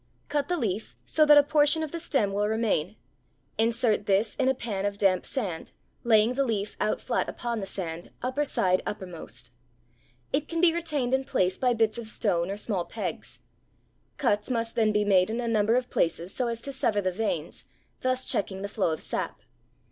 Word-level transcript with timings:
Cut 0.29 0.47
the 0.47 0.57
leaf 0.57 0.95
so 1.05 1.27
that 1.27 1.37
a 1.37 1.41
small 1.41 1.51
portion 1.51 1.83
of 1.83 1.91
the 1.91 1.99
stem 1.99 2.33
will 2.33 2.47
remain, 2.47 2.95
insert 3.59 4.07
this 4.07 4.33
in 4.33 4.49
a 4.49 4.55
pan 4.55 4.83
of 4.83 4.97
damp 4.97 5.27
sand, 5.27 5.73
laying 6.03 6.33
the 6.33 6.43
leaf 6.43 6.75
out 6.81 6.99
flat 6.99 7.29
upon 7.29 7.59
the 7.59 7.67
sand, 7.67 8.09
upper 8.23 8.43
side 8.43 8.81
uppermost. 8.83 9.53
It 10.33 10.47
can 10.47 10.59
be 10.59 10.73
retained 10.73 11.13
in 11.13 11.23
place 11.23 11.59
by 11.59 11.75
bits 11.75 11.99
of 11.99 12.07
stone 12.07 12.49
or 12.49 12.57
small 12.57 12.83
pegs. 12.85 13.41
Cuts 14.17 14.49
must 14.49 14.73
then 14.73 14.91
be 14.91 15.05
made 15.05 15.29
in 15.29 15.39
a 15.39 15.47
number 15.47 15.75
of 15.75 15.91
places 15.91 16.33
so 16.33 16.47
as 16.47 16.61
to 16.61 16.73
sever 16.73 16.99
the 17.01 17.11
veins, 17.11 17.65
thus 17.99 18.25
checking 18.25 18.63
the 18.63 18.69
flow 18.69 18.89
of 18.91 19.01
sap. 19.03 19.43